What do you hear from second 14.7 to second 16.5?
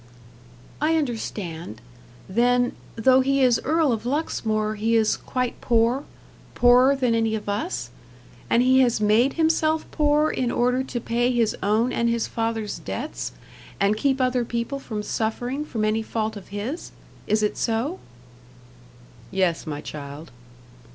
from suffering from any fault of